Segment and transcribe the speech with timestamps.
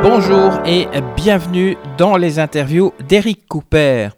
[0.00, 4.10] Bonjour et bienvenue dans les interviews d'Eric Cooper.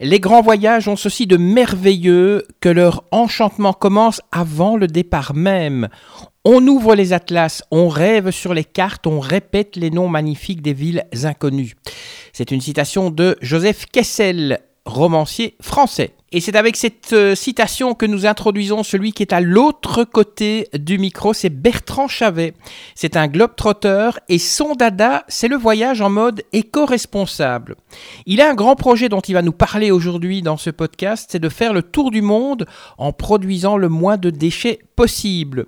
[0.00, 5.88] Les grands voyages ont ceci de merveilleux que leur enchantement commence avant le départ même.
[6.46, 10.72] On ouvre les atlas, on rêve sur les cartes, on répète les noms magnifiques des
[10.72, 11.74] villes inconnues.
[12.32, 16.12] C'est une citation de Joseph Kessel, romancier français.
[16.36, 20.68] Et c'est avec cette euh, citation que nous introduisons celui qui est à l'autre côté
[20.78, 22.52] du micro, c'est Bertrand Chavet.
[22.94, 27.76] C'est un globe-trotteur et son dada, c'est le voyage en mode éco-responsable.
[28.26, 31.38] Il a un grand projet dont il va nous parler aujourd'hui dans ce podcast, c'est
[31.38, 32.66] de faire le tour du monde
[32.98, 35.66] en produisant le moins de déchets possible.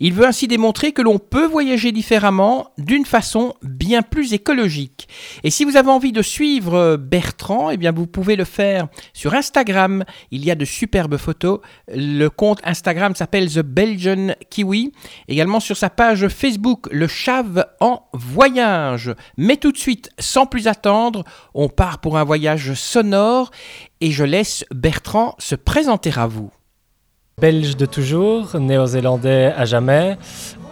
[0.00, 5.06] Il veut ainsi démontrer que l'on peut voyager différemment d'une façon bien plus écologique.
[5.44, 8.88] Et si vous avez envie de suivre euh, Bertrand, eh bien vous pouvez le faire
[9.12, 10.04] sur Instagram.
[10.30, 11.60] Il y a de superbes photos.
[11.88, 14.92] Le compte Instagram s'appelle The Belgian Kiwi.
[15.28, 19.14] Également sur sa page Facebook, Le Chave en voyage.
[19.36, 23.50] Mais tout de suite, sans plus attendre, on part pour un voyage sonore
[24.00, 26.50] et je laisse Bertrand se présenter à vous.
[27.40, 30.18] Belge de toujours, néo-zélandais à jamais,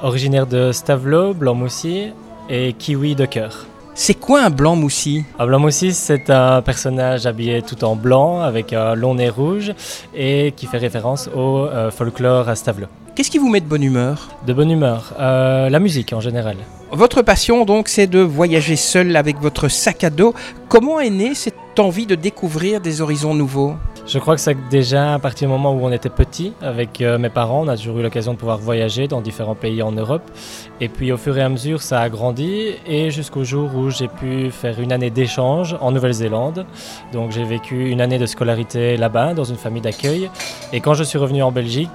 [0.03, 2.13] originaire de Stavelot, Blanc-Moussi
[2.51, 3.67] et Kiwi de cœur.
[4.01, 5.25] C'est quoi un blanc moussi?
[5.41, 9.73] Un Blanc-Moussi, c'est un personnage habillé tout en blanc avec un long nez rouge
[10.15, 12.87] et qui fait référence au euh, folklore à Stavelot.
[13.17, 14.29] Qu'est-ce qui vous met de bonne humeur?
[14.47, 16.59] De bonne humeur, euh, la musique en général.
[16.93, 20.33] Votre passion donc c'est de voyager seul avec votre sac à dos.
[20.69, 23.75] Comment est née cette envie de découvrir des horizons nouveaux
[24.07, 27.19] Je crois que c'est déjà à partir du moment où on était petit, avec euh,
[27.19, 30.23] mes parents, on a toujours eu l'occasion de pouvoir voyager dans différents pays en Europe.
[30.81, 34.09] Et puis au fur et à mesure, ça a grandi et jusqu'au jour où j'ai
[34.09, 36.67] pu faire une année d'échange en Nouvelle-Zélande.
[37.13, 40.31] Donc j'ai vécu une année de scolarité là-bas, dans une famille d'accueil.
[40.73, 41.91] Et quand je suis revenu en Belgique,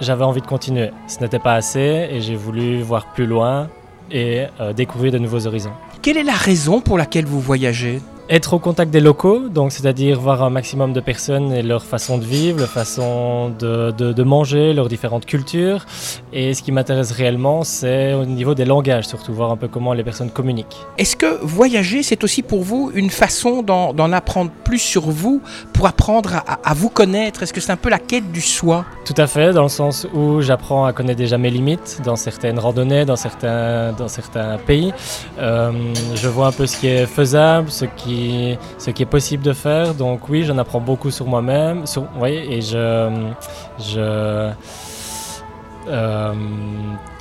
[0.00, 0.90] j'avais envie de continuer.
[1.06, 3.68] Ce n'était pas assez et j'ai voulu voir plus loin
[4.10, 5.72] et euh, découvrir de nouveaux horizons.
[6.02, 8.00] Quelle est la raison pour laquelle vous voyagez?
[8.30, 12.18] Être au contact des locaux, donc c'est-à-dire voir un maximum de personnes et leur façon
[12.18, 15.86] de vivre, leur façon de, de- de manger, leurs différentes cultures.
[16.34, 19.94] Et ce qui m'intéresse réellement, c'est au niveau des langages, surtout voir un peu comment
[19.94, 20.76] les personnes communiquent.
[20.98, 25.40] Est-ce que voyager c'est aussi pour vous une façon d'en apprendre plus sur vous
[25.72, 27.42] pour apprendre à vous connaître?
[27.42, 28.84] Est-ce que c'est un peu la quête du soi?
[29.06, 32.58] Tout à fait, dans le sens où j'apprends à connaître déjà mes limites dans certaines
[32.58, 34.92] randonnées, dans certains, dans certains pays.
[35.38, 35.72] Euh,
[36.14, 38.17] je vois un peu ce qui est faisable, ce qui,
[38.78, 39.94] ce qui est possible de faire.
[39.94, 41.86] Donc oui, j'en apprends beaucoup sur moi-même.
[41.86, 43.28] Sur, oui, et je,
[43.78, 44.52] je,
[45.88, 46.32] euh,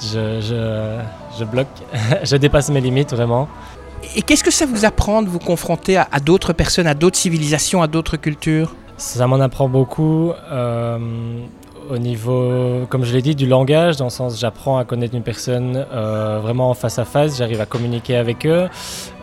[0.02, 1.00] je, je,
[1.40, 1.68] je bloque,
[2.24, 3.47] je dépasse mes limites vraiment.
[4.16, 7.18] Et qu'est-ce que ça vous apprend de vous confronter à, à d'autres personnes, à d'autres
[7.18, 8.75] civilisations, à d'autres cultures?
[8.97, 10.97] Ça m'en apprend beaucoup euh,
[11.89, 15.23] au niveau, comme je l'ai dit, du langage, dans le sens j'apprends à connaître une
[15.23, 18.67] personne euh, vraiment en face à face, j'arrive à communiquer avec eux.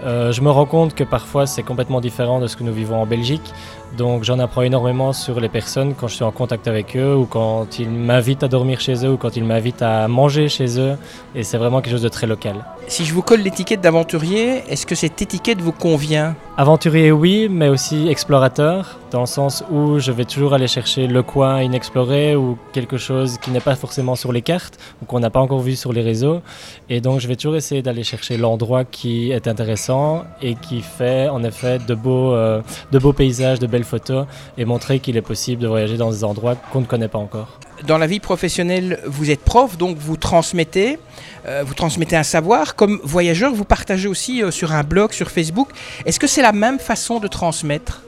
[0.05, 3.01] Euh, je me rends compte que parfois c'est complètement différent de ce que nous vivons
[3.01, 3.53] en Belgique,
[3.97, 7.27] donc j'en apprends énormément sur les personnes quand je suis en contact avec eux ou
[7.27, 10.97] quand ils m'invitent à dormir chez eux ou quand ils m'invitent à manger chez eux,
[11.35, 12.57] et c'est vraiment quelque chose de très local.
[12.87, 16.35] Si je vous colle l'étiquette d'aventurier, est-ce que cette étiquette vous convient?
[16.57, 21.25] Aventurier, oui, mais aussi explorateur, dans le sens où je vais toujours aller chercher le
[21.25, 25.31] coin inexploré ou quelque chose qui n'est pas forcément sur les cartes ou qu'on n'a
[25.31, 26.43] pas encore vu sur les réseaux.
[26.89, 31.29] Et donc, je vais toujours essayer d'aller chercher l'endroit qui est intéressant et qui fait
[31.29, 32.63] en effet de beaux, euh,
[32.93, 34.25] de beaux paysages, de belles photos
[34.57, 37.59] et montrer qu'il est possible de voyager dans des endroits qu'on ne connaît pas encore.
[37.83, 40.99] Dans la vie professionnelle, vous êtes prof, donc vous transmettez,
[41.47, 42.77] euh, vous transmettez un savoir.
[42.77, 45.69] Comme voyageur, vous partagez aussi euh, sur un blog, sur Facebook.
[46.07, 48.03] Est-ce que c'est la même façon de transmettre?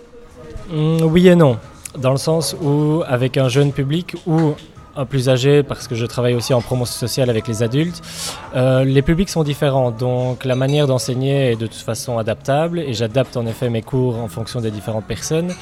[0.71, 1.59] Mm, oui et non,
[1.99, 4.54] dans le sens où avec un jeune public ou
[4.97, 8.03] un plus âgé, parce que je travaille aussi en promotion sociale avec les adultes,
[8.54, 12.95] euh, les publics sont différents, donc la manière d'enseigner est de toute façon adaptable et
[12.95, 15.53] j'adapte en effet mes cours en fonction des différentes personnes.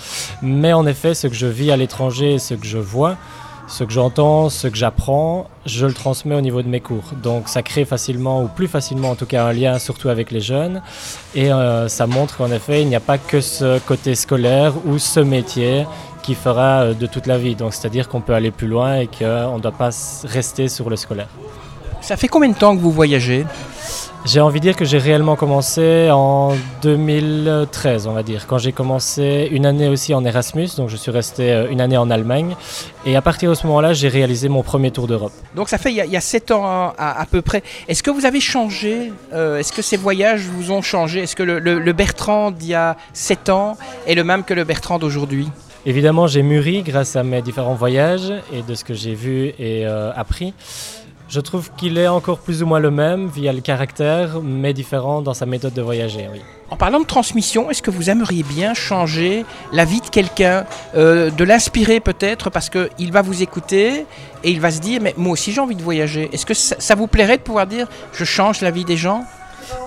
[0.41, 3.17] Mais en effet, ce que je vis à l'étranger, ce que je vois,
[3.67, 7.05] ce que j'entends, ce que j'apprends, je le transmets au niveau de mes cours.
[7.23, 10.41] Donc ça crée facilement, ou plus facilement en tout cas, un lien surtout avec les
[10.41, 10.83] jeunes.
[11.35, 14.99] Et euh, ça montre qu'en effet, il n'y a pas que ce côté scolaire ou
[14.99, 15.87] ce métier
[16.23, 17.55] qui fera euh, de toute la vie.
[17.55, 19.91] Donc c'est-à-dire qu'on peut aller plus loin et qu'on ne doit pas
[20.25, 21.29] rester sur le scolaire.
[22.01, 23.47] Ça fait combien de temps que vous voyagez?
[24.27, 28.73] J'ai envie de dire que j'ai réellement commencé en 2013, on va dire, quand j'ai
[28.73, 32.57] commencé une année aussi en Erasmus, donc je suis resté euh, une année en Allemagne,
[33.05, 35.33] et à partir de ce moment-là, j'ai réalisé mon premier tour d'Europe.
[35.55, 37.63] Donc ça fait il y a, sept ans à, peu près.
[37.87, 41.25] Est-ce que vous avez changé euh, Est-ce que ces voyages vous ont changé?
[41.25, 43.77] Est-ce que le, Bertrand d'il y a sept ans
[44.07, 45.51] est le même que le Bertrand d'aujourd'hui?
[45.85, 49.87] Évidemment, j'ai mûri grâce à mes différents voyages et de ce que j'ai vu et
[49.87, 50.55] euh, appris.
[51.35, 55.21] Je trouve qu'il est encore plus ou moins le même via le caractère, mais différent
[55.21, 56.29] dans sa méthode de voyager.
[56.33, 56.41] Oui.
[56.71, 60.65] En parlant de transmission, est-ce que vous aimeriez bien changer la vie de quelqu'un,
[60.95, 64.07] euh, de l'inspirer peut-être, parce qu'il va vous écouter
[64.45, 66.31] et il va se dire, mais moi aussi j'ai envie de voyager.
[66.33, 69.25] Est-ce que ça, vous plairait de pouvoir dire, je change la vie des gens?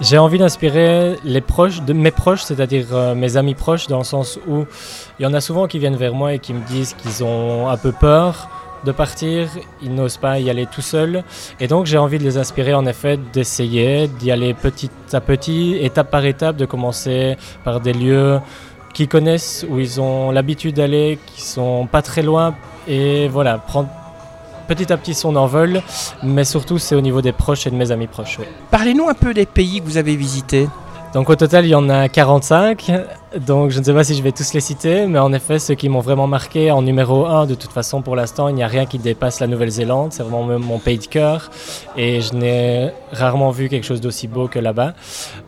[0.01, 4.03] J'ai envie d'inspirer les proches, de mes proches, c'est-à-dire euh, mes amis proches, dans le
[4.03, 4.65] sens où
[5.17, 7.69] il y en a souvent qui viennent vers moi et qui me disent qu'ils ont
[7.69, 8.49] un peu peur
[8.83, 9.49] de partir,
[9.81, 11.23] ils n'osent pas y aller tout seuls.
[11.59, 15.77] Et donc j'ai envie de les inspirer en effet d'essayer d'y aller petit à petit,
[15.81, 18.39] étape par étape, de commencer par des lieux
[18.93, 22.55] qu'ils connaissent, où ils ont l'habitude d'aller, qui sont pas très loin.
[22.87, 23.89] Et voilà, prendre
[24.67, 25.81] petit à petit son envol,
[26.23, 28.39] mais surtout c'est au niveau des proches et de mes amis proches.
[28.69, 30.67] Parlez-nous un peu des pays que vous avez visités.
[31.13, 32.91] Donc au total, il y en a 45.
[33.45, 35.75] Donc je ne sais pas si je vais tous les citer, mais en effet, ceux
[35.75, 38.67] qui m'ont vraiment marqué en numéro 1, de toute façon, pour l'instant, il n'y a
[38.67, 40.11] rien qui dépasse la Nouvelle-Zélande.
[40.11, 41.49] C'est vraiment mon pays de cœur.
[41.95, 44.93] Et je n'ai rarement vu quelque chose d'aussi beau que là-bas.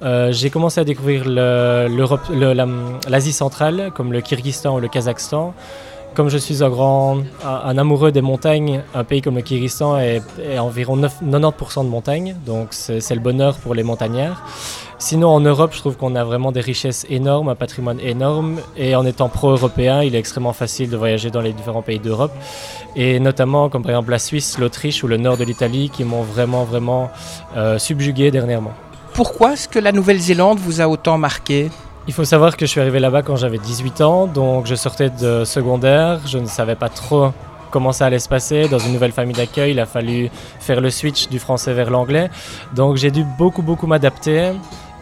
[0.02, 5.54] Euh, j'ai commencé à découvrir l'Asie centrale, comme le Kyrgyzstan ou le Kazakhstan
[6.16, 10.22] comme je suis un grand un, amoureux des montagnes, un pays comme le Kyrgyzstan est,
[10.58, 14.44] environ 90% de montagnes, donc c'est le bonheur pour les montagnards.
[15.02, 18.60] Sinon, en Europe, je trouve qu'on a vraiment des richesses énormes, un patrimoine énorme.
[18.76, 22.34] Et en étant pro-européen, il est extrêmement facile de voyager dans les différents pays d'Europe.
[22.98, 26.24] Et notamment, comme par exemple la Suisse, l'Autriche ou le nord de l'Italie, qui m'ont
[26.24, 27.10] vraiment, vraiment
[27.56, 28.74] euh, subjugué dernièrement.
[29.14, 31.72] Pourquoi est-ce que la Nouvelle-Zélande vous a autant marqué?
[32.08, 35.10] Il faut savoir que je suis arrivé là-bas quand j'avais 18 ans, donc je sortais
[35.10, 37.32] de secondaire, je ne savais pas trop
[37.72, 38.68] comment ça allait se passer.
[38.68, 40.30] Dans une nouvelle famille d'accueil, il a fallu
[40.60, 42.30] faire le switch du français vers l'anglais.
[42.76, 44.52] Donc j'ai dû beaucoup, beaucoup m'adapter.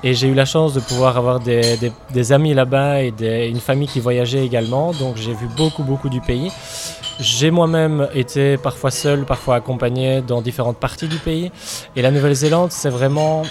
[0.04, 4.00] Et j'ai eu la chance de pouvoir avoir des, amis là-bas et une famille qui
[4.00, 4.92] voyageait également.
[4.94, 6.52] Donc j'ai vu beaucoup, beaucoup du pays.
[7.20, 11.52] J'ai moi-même été parfois seul, parfois accompagné dans différentes parties du pays.
[11.96, 13.42] Et la Nouvelle-Zélande, c'est vraiment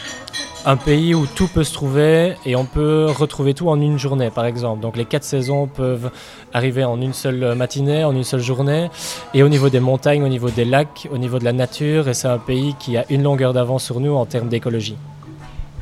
[0.65, 4.31] un pays où tout peut se trouver et on peut retrouver tout en une journée,
[4.31, 4.81] par exemple.
[4.81, 6.11] Donc les quatre saisons peuvent
[6.55, 8.89] arriver en une seule matinée, en une seule journée.
[9.35, 12.15] Et au niveau des montagnes, au niveau des lacs, au niveau de la nature, et
[12.15, 14.97] c'est un pays qui a une longueur d'avance sur nous en termes d'écologie.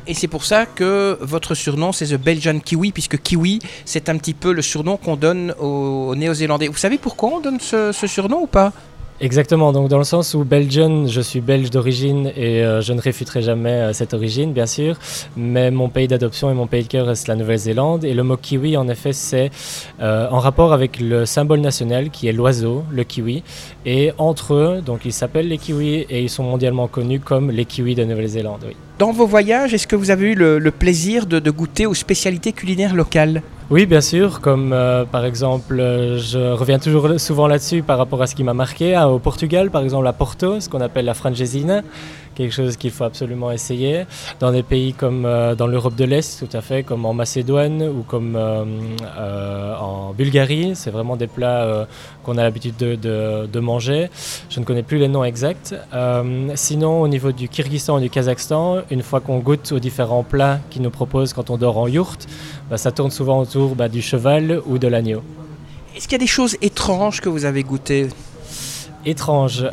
[0.07, 4.19] Et c'est pour ça que votre surnom, c'est The Belgian Kiwi, puisque Kiwi, c'est un
[4.19, 6.69] petit peu le surnom qu'on donne aux Néo-Zélandais.
[6.69, 8.73] Vous savez pourquoi on donne ce, surnom ou pas?
[9.21, 13.01] Exactement, donc dans le sens où Belgian, je suis belge d'origine et euh, je ne
[13.01, 14.99] réfuterai jamais euh, cette origine, bien sûr,
[15.37, 18.05] mais mon pays d'adoption et mon pays de cœur reste la Nouvelle-Zélande.
[18.05, 19.51] Et le mot kiwi, en effet, c'est
[20.01, 23.45] euh, en rapport avec le symbole national qui est l'oiseau, le kiwi.
[23.87, 27.67] Et entre eux, donc ils s'appellent les kiwis et ils sont mondialement connus comme les
[27.67, 28.67] kiwis de Nouvelle-Zélande.
[28.99, 32.95] Dans vos voyages, est-ce que vous avez eu le, plaisir de, goûter aux spécialités culinaires
[32.95, 33.43] locales?
[33.71, 34.41] Oui, bien sûr.
[34.43, 38.45] Comme euh, par exemple, euh, je reviens toujours souvent là-dessus par rapport à ce qui
[38.45, 38.95] m'a marqué.
[38.95, 41.81] Hein, au Portugal, par exemple, à Porto, ce qu'on appelle la frangesina
[42.35, 44.05] quelque chose qu'il faut absolument essayer.
[44.41, 47.83] Dans des pays comme euh, dans l'Europe de l'Est, tout à fait, comme en Macédoine
[47.83, 48.65] ou comme euh,
[49.17, 51.87] euh, en Bulgarie, c'est vraiment des plats
[52.23, 52.97] qu'on a l'habitude de,
[53.47, 54.11] de, manger.
[54.51, 55.75] Je ne connais plus les noms exacts.
[56.55, 60.59] sinon, au niveau du Kyrgyzstan et du Kazakhstan, une fois qu'on goûte aux différents plats
[60.71, 62.27] qu'ils nous proposent quand on dort en yourte,
[62.71, 65.23] bah, ça tourne souvent autour bah, du cheval ou de l'agneau.
[65.97, 68.09] Est-ce qu'il y a des choses étranges que vous avez goûtées?
[69.07, 69.67] Étranges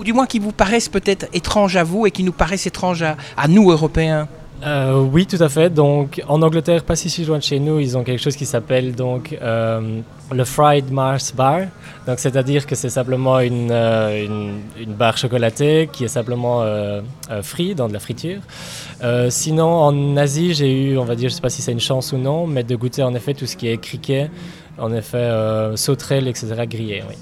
[0.00, 3.04] ou du moins qui vous paraissent peut-être étranges à vous et qui nous paraissent étranges
[3.04, 4.26] à, nous, Européens
[4.62, 5.70] euh, oui, tout à fait.
[5.70, 8.94] Donc, en Angleterre, pas si, loin de chez nous, ils ont quelque chose qui s'appelle
[8.94, 11.60] donc euh, le Fried Mars Bar.
[12.06, 16.62] Donc, c'est-à-dire que c'est simplement une, euh, une, barre chocolatée qui est simplement
[17.40, 18.40] frite dans de la friture.
[19.30, 22.12] sinon, en Asie, j'ai eu, on va dire, je sais pas si c'est une chance
[22.12, 24.30] ou non, mais de goûter en effet tout ce qui est criquet,
[24.76, 25.26] en effet
[25.76, 27.02] sauterelle, etc., grillé.
[27.08, 27.16] Oui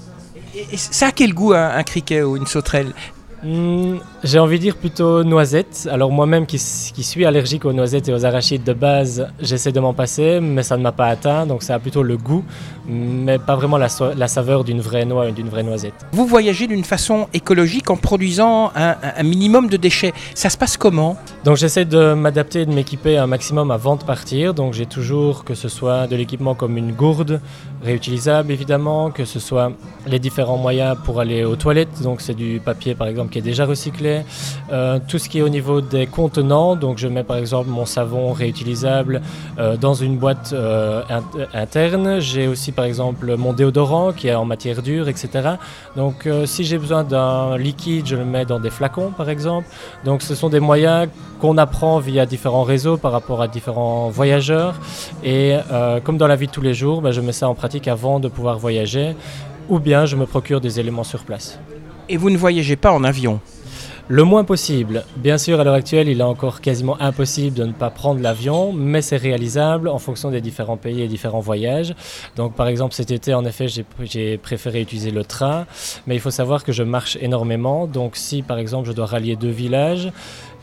[0.75, 2.93] ça a quel goût un, criquet ou une sauterelle?
[3.43, 5.87] Hmm, j'ai envie de dire plutôt noisette.
[5.91, 9.93] Alors moi-même qui, suis allergique aux noisettes et aux arachides de base, j'essaie de m'en
[9.93, 12.43] passer, mais ça ne m'a pas atteint, donc ça a plutôt le goût,
[12.87, 15.93] mais pas vraiment la, saveur d'une vraie noix, d'une vraie noisette.
[16.11, 20.13] Vous voyagez d'une façon écologique en produisant un, un, minimum de déchets.
[20.35, 21.17] Ça se passe comment?
[21.43, 24.53] Donc j'essaie de m'adapter et de m'équiper un maximum avant de partir.
[24.53, 27.41] Donc j'ai toujours que ce soit de l'équipement comme une gourde,
[27.83, 29.71] réutilisable évidemment, que ce soit
[30.07, 33.41] les différents moyens pour aller aux toilettes, donc c'est du papier par exemple qui est
[33.41, 34.21] déjà recyclé.
[34.71, 37.85] Euh, tout ce qui est au niveau des contenants, donc je mets par exemple mon
[37.85, 39.21] savon réutilisable
[39.57, 41.01] euh, dans une boîte euh,
[41.53, 42.19] interne.
[42.19, 45.29] J'ai aussi par exemple mon déodorant qui est en matière dure, etc.
[45.95, 49.67] Donc si j'ai besoin d'un liquide, je le mets dans des flacons par exemple.
[50.05, 51.07] Donc ce sont des moyens
[51.39, 54.75] qu'on apprend via différents réseaux par rapport à différents voyageurs.
[55.23, 55.55] Et
[56.03, 58.19] comme dans la vie de tous les jours, ben, je mets ça en pratique avant
[58.19, 59.15] de pouvoir voyager
[59.69, 61.59] ou bien je me procure des éléments sur place.
[62.09, 63.39] Et vous ne voyagez pas en avion
[64.11, 65.03] le moins possible.
[65.17, 68.73] Bien sûr, à l'heure actuelle, il est encore quasiment impossible de ne pas prendre l'avion,
[68.73, 71.93] mais c'est réalisable en fonction des différents pays et différents voyages.
[72.35, 75.67] Donc, par exemple, cet été, en effet, j'ai préféré utiliser le train,
[76.07, 77.85] mais il faut savoir que je marche énormément.
[77.85, 80.11] Donc, si, par exemple, je dois rallier deux villages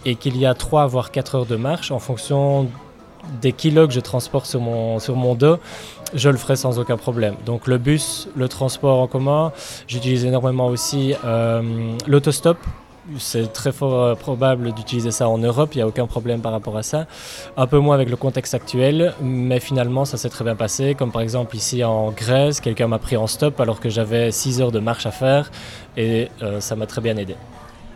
[0.05, 2.69] et qu'il y a trois voire quatre heures de marche, en fonction
[3.41, 5.59] des kilos que je transporte sur mon, sur mon dos,
[6.15, 7.35] je le ferai sans aucun problème.
[7.45, 9.53] Donc le bus, le transport en commun,
[9.87, 11.63] j'utilise énormément aussi euh,
[12.07, 12.59] l'autostop.
[13.19, 16.51] C'est très fort euh, probable d'utiliser ça en Europe, il n'y a aucun problème par
[16.51, 17.07] rapport à ça.
[17.57, 20.95] Un peu moins avec le contexte actuel, mais finalement ça s'est très bien passé.
[20.95, 24.61] Comme par exemple ici en Grèce, quelqu'un m'a pris en stop alors que j'avais 6
[24.61, 25.51] heures de marche à faire
[25.97, 27.37] et euh, ça m'a très bien aidé.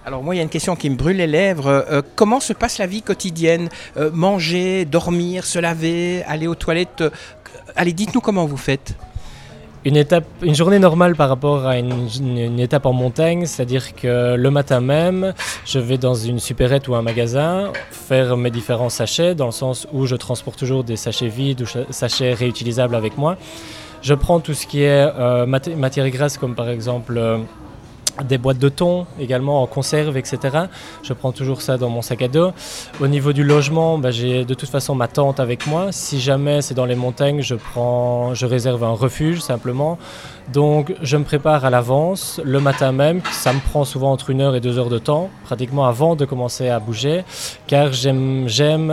[0.06, 2.02] Alors moi, il y a une question qui me brûle les lèvres.
[2.16, 3.68] Comment se passe la vie quotidienne?
[4.12, 7.04] Manger, dormir, se laver, aller aux toilettes
[7.76, 8.94] Allez, dites-nous comment vous faites.
[9.84, 14.50] Une, étape, une journée normale par rapport à une, étape en montagne, c'est-à-dire que le
[14.50, 15.32] matin même,
[15.64, 19.86] je vais dans une supérette ou un magasin faire mes différents sachets, dans le sens
[19.92, 23.38] où je transporte toujours des sachets vides ou sachets réutilisables avec moi.
[24.02, 25.06] Je prends tout ce qui est
[25.46, 27.18] matière grasse, comme par exemple
[28.24, 30.38] des boîtes de thon également en conserve, etc.
[31.02, 32.52] Je prends toujours ça dans mon sac à dos.
[33.00, 35.88] Au niveau du logement, bah, j'ai de toute façon ma tente avec moi.
[35.90, 39.98] Si jamais c'est dans les montagnes, je, prends, je réserve un refuge simplement.
[40.52, 43.20] Donc je me prépare à l'avance le matin même.
[43.30, 46.24] Ça me prend souvent entre une heure et deux heures de temps, pratiquement avant de
[46.24, 47.24] commencer à bouger,
[47.66, 48.48] car j'aime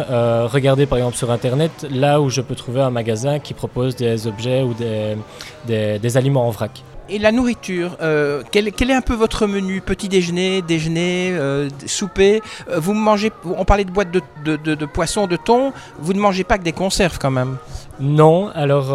[0.09, 3.95] euh, regarder par exemple sur Internet là où je peux trouver un magasin qui propose
[3.95, 6.83] des objets ou des, des aliments en vrac.
[7.09, 12.41] Et la nourriture, euh, quel, est un peu votre menu Petit déjeuner, déjeuner, euh, souper
[12.69, 16.19] euh, Vous mangez, on parlait de boîtes de, de, de, poisson, de thon, vous ne
[16.19, 17.57] mangez pas que des conserves quand même?
[17.99, 18.87] Non, alors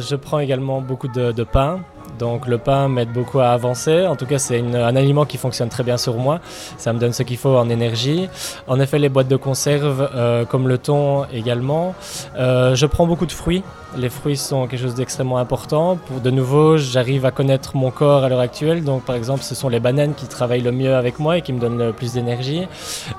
[0.00, 1.80] je prends également beaucoup de pain,
[2.18, 4.06] donc le pain m'aide beaucoup à avancer.
[4.06, 6.40] En tout cas, c'est un aliment qui fonctionne très bien sur moi.
[6.78, 8.28] Ça me donne ce qu'il faut en énergie.
[8.66, 11.94] En effet, les boîtes de conserve, euh, comme le thon également.
[12.38, 13.62] Euh, je prends beaucoup de fruits.
[13.96, 15.96] Les fruits sont quelque chose d'extrêmement important.
[15.96, 18.84] Pour de nouveau, j'arrive à connaître mon corps à l'heure actuelle.
[18.84, 21.52] Donc, par exemple, ce sont les bananes qui travaillent le mieux avec moi et qui
[21.52, 22.66] me donnent le plus d'énergie.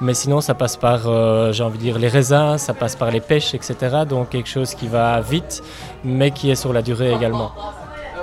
[0.01, 3.11] Mais sinon, ça passe par, euh, j'ai envie de dire, les raisins, ça passe par
[3.11, 3.75] les pêches, etc.
[4.07, 5.63] Donc, quelque chose qui va vite,
[6.03, 7.51] mais qui est sur la durée également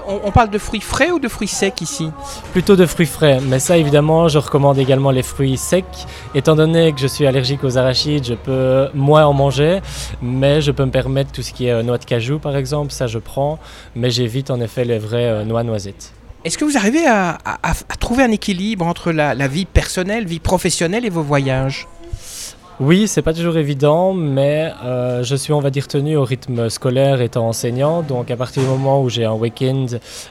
[0.06, 2.11] on, parle de fruits frais ou de fruits secs ici
[2.52, 5.84] Plutôt de fruits frais, mais ça évidemment je recommande également les fruits secs.
[6.34, 9.80] Étant donné que je suis allergique aux arachides, je peux moins en manger,
[10.23, 12.92] mais je peux me permettre tout ce qui est euh, noix de cajou par exemple,
[12.92, 13.58] ça je prends,
[13.94, 16.12] mais j'évite en effet les vraies euh, noix noisettes.
[16.44, 17.38] Est-ce que vous arrivez à,
[17.99, 21.87] trouver un équilibre entre la, la vie personnelle, vie professionnelle et vos voyages?
[22.81, 26.69] Oui, c'est pas toujours évident, mais euh, je suis, on va dire, tenu au rythme
[26.69, 28.02] scolaire étant enseignant.
[28.02, 29.87] Donc, à partir du moment où j'ai un week-end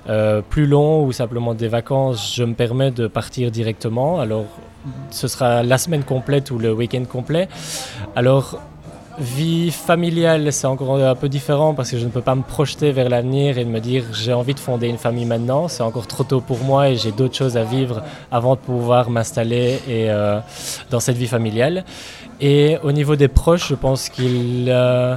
[0.10, 4.20] euh, plus long ou simplement des vacances, je me permets de partir directement.
[4.20, 4.46] Alors,
[5.10, 7.48] ce sera la semaine complète ou le week-end complet.
[8.16, 8.60] Alors,
[9.20, 12.92] Vie familiale, c'est encore un peu différent parce que je ne peux pas me projeter
[12.92, 15.68] vers l'avenir et me dire j'ai envie de fonder une famille maintenant.
[15.68, 19.12] C'est encore trop tôt pour moi et j'ai d'autres choses à vivre avant de pouvoir
[19.12, 20.40] m'installer euh,
[20.90, 21.86] dans cette vie familiale.
[22.42, 25.16] Et au niveau des proches, je pense qu'ils euh,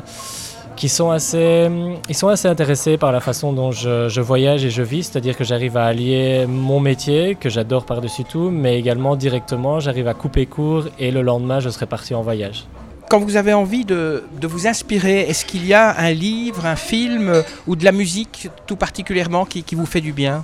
[0.86, 1.68] sont, assez,
[2.12, 5.44] sont assez intéressés par la façon dont je, je voyage et je vis, c'est-à-dire que
[5.44, 10.46] j'arrive à allier mon métier, que j'adore par-dessus tout, mais également directement, j'arrive à couper
[10.46, 12.66] court et le lendemain, je serai parti en voyage.
[13.08, 17.44] Quand vous avez envie de, vous inspirer, est-ce qu'il y a un livre, un film
[17.68, 20.42] ou de la musique tout particulièrement qui vous fait du bien?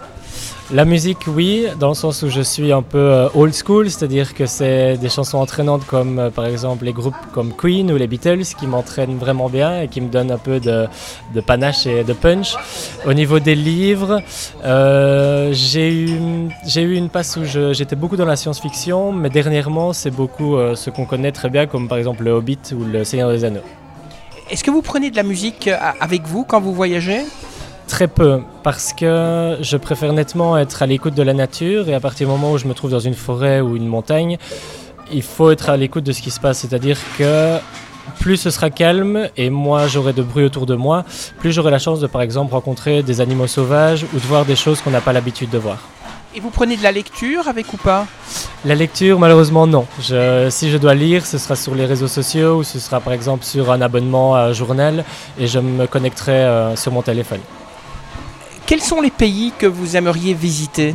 [0.72, 4.32] La musique, oui, dans le sens où je suis un peu euh, old school, c'est-à-dire
[4.32, 8.06] que c'est des chansons entraînantes comme euh, par exemple les groupes comme Queen ou les
[8.06, 10.88] Beatles qui m'entraînent vraiment bien et qui me donnent un peu de,
[11.46, 12.54] panache et de punch.
[13.06, 14.22] Au niveau des livres,
[14.64, 20.10] euh, j'ai eu, eu une passe où j'étais beaucoup dans la science-fiction, mais dernièrement c'est
[20.10, 23.44] beaucoup ce qu'on connaît très bien comme par exemple le Hobbit ou le Seigneur des
[23.44, 23.60] Anneaux.
[24.50, 25.68] Est-ce que vous prenez de la musique
[26.00, 27.24] avec vous quand vous voyagez?
[27.88, 32.00] Très peu, parce que je préfère nettement être à l'écoute de la nature et à
[32.00, 34.38] partir du moment où je me trouve dans une forêt ou une montagne,
[35.12, 36.60] il faut être à l'écoute de ce qui se passe.
[36.60, 37.58] C'est-à-dire que
[38.18, 41.04] plus ce sera calme et moins j'aurai de bruit autour de moi,
[41.38, 44.56] plus j'aurai la chance de par exemple rencontrer des animaux sauvages ou de voir des
[44.56, 45.78] choses qu'on n'a pas l'habitude de voir.
[46.34, 48.06] Et vous prenez de la lecture avec ou pas?
[48.64, 49.86] La lecture, malheureusement, non.
[49.98, 53.44] si je dois lire, ce sera sur les réseaux sociaux ou ce sera par exemple
[53.44, 55.04] sur un abonnement à un journal
[55.38, 57.40] et je me connecterai euh, sur mon téléphone.
[58.72, 60.94] Quels sont les pays que vous aimeriez visiter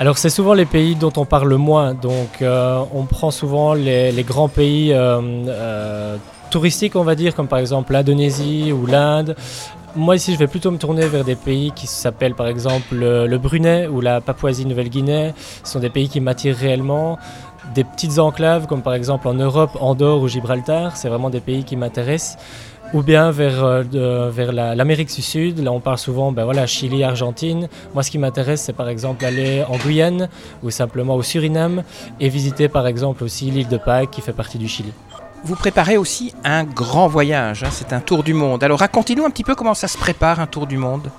[0.00, 3.72] alors c'est souvent les pays dont on parle le moins, donc euh, on prend souvent
[3.72, 6.16] les, grands pays euh,
[6.50, 9.36] touristiques on va dire, comme par exemple l'Indonésie ou l'Inde,
[9.94, 13.36] moi ici, je vais plutôt me tourner vers des pays qui s'appellent par exemple le,
[13.36, 15.34] Brunei ou la Papouasie-Nouvelle-Guinée.
[15.62, 17.18] Ce sont des pays qui m'attirent réellement.
[17.74, 21.64] Des petites enclaves comme par exemple en Europe, Andorre ou Gibraltar, c'est vraiment des pays
[21.64, 22.38] qui m'intéressent.
[22.94, 27.02] Ou bien vers, euh, vers l'Amérique du Sud, là on parle souvent, ben voilà, Chili,
[27.02, 27.68] Argentine.
[27.94, 30.28] Moi ce qui m'intéresse c'est par exemple aller en Guyane
[30.62, 31.84] ou simplement au Suriname
[32.20, 34.92] et visiter par exemple aussi l'île de Pâques qui fait partie du Chili
[35.44, 38.62] vous préparez aussi un grand voyage, hein, c'est un tour du monde.
[38.62, 41.10] Alors racontez-nous un petit peu comment ça se prépare un tour du monde.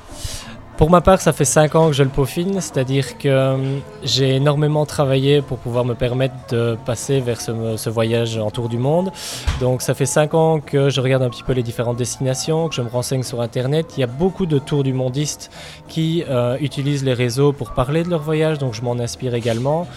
[0.78, 4.36] Pour ma part, ça fait 5 ans que je le peaufine, c'est-à-dire que euh, j'ai
[4.36, 9.12] énormément travaillé pour pouvoir me permettre de passer vers ce, voyage en tour du monde.
[9.60, 12.76] Donc ça fait 5 ans que je regarde un petit peu les différentes destinations, que
[12.76, 13.94] je me renseigne sur Internet.
[13.98, 15.52] Il y a beaucoup de tours du mondistes
[15.88, 19.88] qui euh, utilisent les réseaux pour parler de leur voyage, donc je m'en inspire également.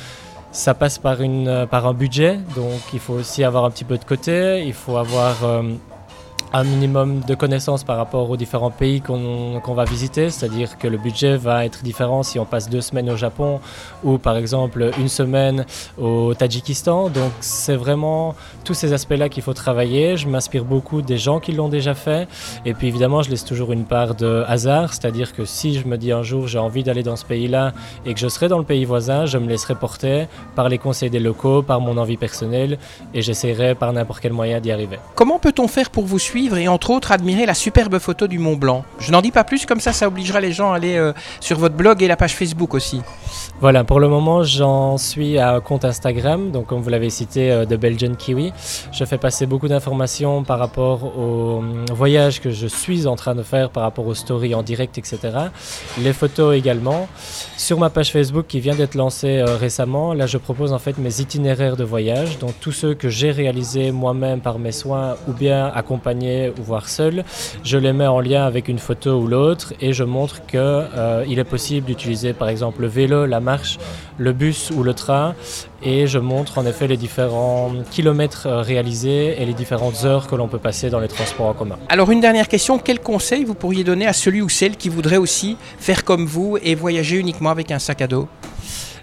[0.52, 4.62] Ça passe par, un budget, donc il faut aussi avoir un petit peu de côté,
[4.64, 5.62] il faut avoir euh,
[6.52, 10.96] un minimum de connaissances par rapport aux différents pays qu'on va visiter, c'est-à-dire que le
[10.96, 13.60] budget va être différent si on passe deux semaines au Japon
[14.04, 15.66] ou par exemple une semaine
[15.98, 17.08] au Tadjikistan.
[17.08, 18.34] Donc c'est vraiment
[18.64, 20.16] tous ces aspects-là qu'il faut travailler.
[20.16, 22.28] Je m'inspire beaucoup des gens qui l'ont déjà fait
[22.64, 25.98] et puis évidemment je laisse toujours une part de hasard, c'est-à-dire que si je me
[25.98, 27.72] dis un jour j'ai envie d'aller dans ce pays-là
[28.04, 31.10] et que je serai dans le pays voisin, je me laisserai porter par les conseils
[31.10, 32.78] des locaux, par mon envie personnelle
[33.12, 34.98] et j'essaierai par n'importe quel moyen d'y arriver.
[35.16, 36.36] Comment peut-on faire pour vous suivre?
[36.37, 38.85] Et entre autres admirer la superbe photo du Mont Blanc.
[38.99, 41.59] Je n'en dis pas plus, comme ça ça obligera les gens à aller euh, sur
[41.59, 43.00] votre blog et la page Facebook aussi.
[43.61, 47.64] Voilà, pour le moment j'en suis à compte Instagram, donc comme vous l'avez cité, euh,
[47.64, 48.52] de Belgian Kiwi.
[48.93, 53.35] Je fais passer beaucoup d'informations par rapport au euh, voyage que je suis en train
[53.35, 55.19] de faire, par rapport aux stories en direct, etc.
[56.02, 57.09] Les photos également.
[57.57, 61.23] Sur ma page Facebook qui vient d'être lancée récemment, là je propose en fait mes
[61.23, 65.73] itinéraires de voyage, donc tous ceux que j'ai réalisés moi-même par mes soins ou bien
[65.75, 66.25] accompagnés
[66.59, 67.25] ou voir seul,
[67.62, 71.24] je les mets en lien avec une photo ou l'autre et je montre qu'il euh,
[71.24, 73.79] est possible d'utiliser par exemple le vélo, la marche,
[74.18, 75.35] le bus ou le train
[75.83, 80.35] et je montre en effet les différents kilomètres euh, réalisés et les différentes heures que
[80.35, 81.79] l'on peut passer dans les transports en commun.
[81.88, 85.18] Alors une dernière question, quel conseil vous pourriez donner à celui ou celle qui voudrait
[85.18, 88.29] aussi faire comme vous et voyager uniquement avec un sac à dos?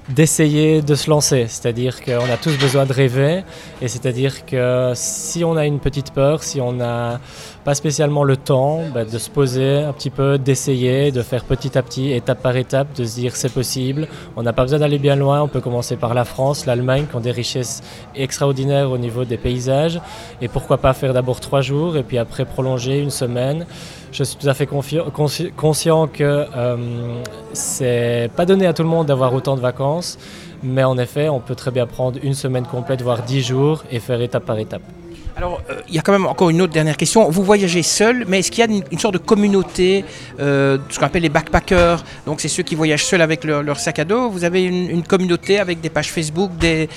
[0.10, 1.46] D'essayer de se lancer.
[1.48, 3.44] C'est-à-dire qu'on a tous besoin de rêver.
[3.82, 7.20] Et c'est-à-dire que si on a une petite peur, si on n'a
[7.64, 11.78] pas spécialement le temps bah, de se poser un petit peu, d'essayer, de faire petit
[11.78, 14.08] à petit, étape par étape, de se dire c'est possible.
[14.36, 15.42] On n'a pas besoin d'aller bien loin.
[15.42, 17.82] On peut commencer par la France, l'Allemagne, qui ont des richesses
[18.16, 20.00] extraordinaires au niveau des paysages.
[20.42, 23.66] Et pourquoi pas faire d'abord trois jours et puis après prolonger une semaine
[24.14, 26.78] je suis tout à fait conscient que euh,
[27.54, 30.20] c'est pas donné à tout le monde d'avoir autant de vacances,
[30.62, 34.00] mais en effet, on peut très bien prendre une semaine complète, voire dix jours, et
[34.00, 34.84] faire étape par étape.
[35.36, 37.30] Alors, euh, il y a quand même encore une autre dernière question.
[37.30, 40.06] Vous voyagez seul, mais est-ce qu'il y a une, sorte de communauté,
[40.40, 42.04] euh, ce qu'on appelle les backpackers?
[42.26, 44.30] Donc, c'est ceux qui voyagent seuls avec leur, sac à dos?
[44.30, 46.88] Vous avez une, communauté avec des pages Facebook, des,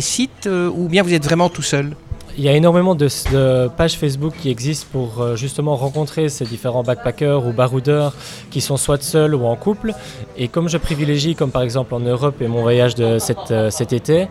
[0.00, 1.96] sites, euh, ou bien vous êtes vraiment tout seul?
[2.36, 7.46] Il y a énormément de, pages Facebook qui existent pour justement rencontrer ces différents backpackers
[7.46, 8.14] ou baroudeurs
[8.50, 9.92] qui sont soit seuls ou en couple.
[10.38, 14.28] Et comme je privilégie, comme par exemple en Europe et mon voyage de cet été,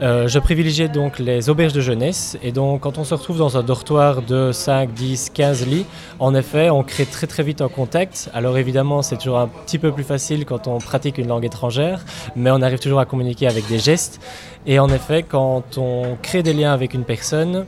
[0.00, 3.56] euh, je privilégiais donc les auberges de jeunesse et donc quand on se retrouve dans
[3.56, 5.86] un dortoir de 5, 10, 15 lits,
[6.20, 8.30] en effet on crée très très vite un contact.
[8.32, 12.04] Alors évidemment c'est toujours un petit peu plus facile quand on pratique une langue étrangère,
[12.36, 14.20] mais on arrive toujours à communiquer avec des gestes.
[14.66, 17.66] Et en effet quand on crée des liens avec une personne,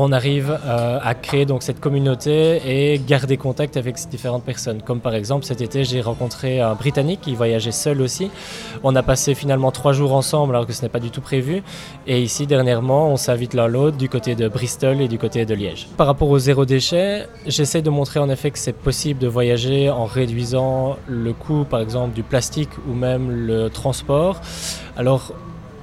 [0.00, 4.80] on arrive euh, à créer donc cette communauté et garder contact avec ces différentes personnes.
[4.80, 8.30] Comme par exemple cet été, j'ai rencontré un Britannique qui voyageait seul aussi.
[8.84, 11.64] On a passé finalement trois jours ensemble alors que ce n'est pas du tout prévu.
[12.06, 15.54] Et ici, dernièrement, on s'invite l'un l'autre du côté de Bristol et du côté de
[15.54, 15.88] Liège.
[15.96, 19.90] Par rapport au zéro déchet, j'essaie de montrer en effet que c'est possible de voyager
[19.90, 24.40] en réduisant le coût, par exemple, du plastique ou même le transport.
[24.96, 25.32] Alors,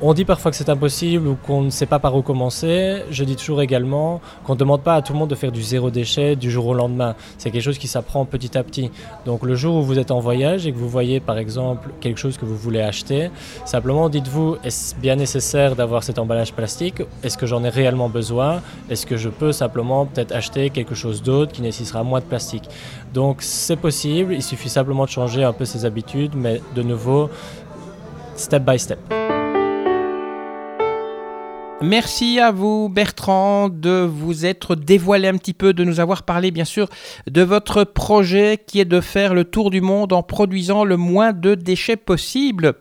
[0.02, 3.04] On dit parfois que c'est impossible ou qu'on ne sait pas par où commencer.
[3.12, 5.64] Je dis toujours également qu'on ne demande pas à tout le monde de faire du
[5.64, 7.16] zéro déchet du jour au lendemain.
[7.38, 8.92] C'est quelque chose qui s'apprend petit à petit.
[9.26, 12.20] Donc le jour où vous êtes en voyage et que vous voyez par exemple quelque
[12.20, 13.32] chose que vous voulez acheter,
[13.64, 17.02] simplement dites-vous est-ce bien nécessaire d'avoir cet emballage plastique?
[17.24, 18.62] Est-ce que j'en ai réellement besoin?
[18.90, 22.68] Est-ce que je peux simplement peut-être acheter quelque chose d'autre qui nécessitera moins de plastique?
[23.14, 27.30] Donc c'est possible, il suffit simplement de changer un peu ses habitudes, mais de nouveau,
[28.36, 29.45] step by step.
[31.86, 36.50] Merci à vous Bertrand de vous être dévoilé un petit peu, de nous avoir parlé
[36.50, 36.90] bien sûr
[37.30, 41.32] de votre projet qui est de faire le tour du monde en produisant le moins
[41.32, 42.74] de déchets possible.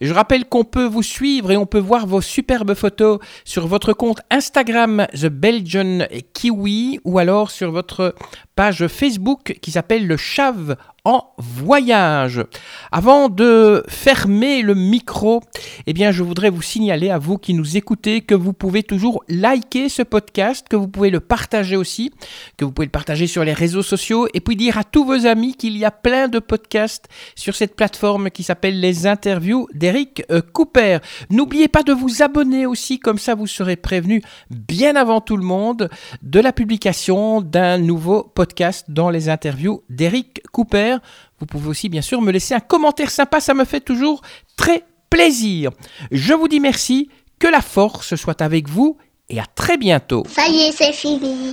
[0.00, 3.94] Je rappelle qu'on peut vous suivre et on peut voir vos superbes photos sur votre
[3.94, 8.14] compte Instagram The Belgian Kiwi ou alors sur votre
[8.54, 12.44] page Facebook qui s'appelle le Chave en voyage.
[12.92, 15.40] Avant de fermer le micro,
[15.86, 19.24] eh bien, je voudrais vous signaler à vous qui nous écoutez que vous pouvez toujours
[19.28, 22.12] liker ce podcast, que vous pouvez le partager aussi,
[22.56, 25.26] que vous pouvez le partager sur les réseaux sociaux et puis dire à tous vos
[25.26, 30.22] amis qu'il y a plein de podcasts sur cette plateforme qui s'appelle les interviews d'Eric
[30.30, 30.98] euh, Cooper.
[31.30, 35.44] N'oubliez pas de vous abonner aussi, comme ça vous serez prévenu bien avant tout le
[35.44, 35.90] monde
[36.22, 40.91] de la publication d'un nouveau podcast dans les interviews d'Eric Cooper.
[41.38, 44.22] Vous pouvez aussi bien sûr me laisser un commentaire sympa, ça me fait toujours
[44.56, 45.70] très plaisir.
[46.10, 48.96] Je vous dis merci, que la force soit avec vous
[49.28, 50.24] et à très bientôt.
[50.28, 51.52] Ça y est, c'est fini.